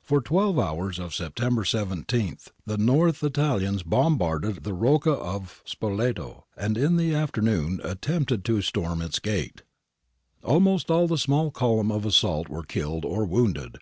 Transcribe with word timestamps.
For 0.00 0.22
twelve 0.22 0.58
hours 0.58 0.98
of 0.98 1.14
September 1.14 1.66
17 1.66 2.38
the 2.64 2.78
North 2.78 3.22
Italians 3.22 3.82
bombarded 3.82 4.64
the 4.64 4.72
Rocca 4.72 5.10
of 5.10 5.60
Spoleto, 5.66 6.46
and 6.56 6.78
in 6.78 6.96
the 6.96 7.14
after 7.14 7.42
noon 7.42 7.78
attempted 7.84 8.42
to 8.46 8.62
storm 8.62 9.02
its 9.02 9.18
gate. 9.18 9.60
Almost 10.42 10.90
all 10.90 11.06
the 11.06 11.18
small 11.18 11.50
column 11.50 11.92
of 11.92 12.06
assault 12.06 12.48
were 12.48 12.62
killed 12.64 13.04
or 13.04 13.26
wounded. 13.26 13.76